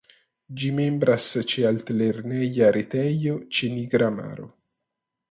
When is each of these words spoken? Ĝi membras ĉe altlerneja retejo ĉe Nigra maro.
Ĝi 0.61 0.69
membras 0.77 1.25
ĉe 1.51 1.65
altlerneja 1.71 2.69
retejo 2.77 3.35
ĉe 3.59 3.69
Nigra 3.75 4.09
maro. 4.17 4.49